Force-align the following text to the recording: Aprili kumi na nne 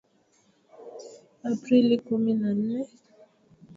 Aprili 1.49 1.95
kumi 2.05 2.31
na 2.41 2.51
nne 2.59 2.79